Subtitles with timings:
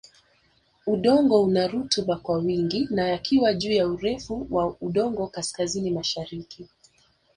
[0.87, 6.67] Udongo una Rutuba kwa wingi na yakiwa juu ya urefu wa udongo kaskazini mashariki